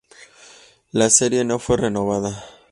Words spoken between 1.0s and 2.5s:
serie no fue renovada.